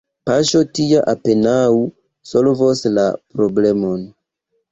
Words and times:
Paŝo 0.27 0.59
tia 0.79 1.01
apenaŭ 1.11 1.67
solvos 2.31 2.83
la 2.95 3.05
problemon. 3.35 4.05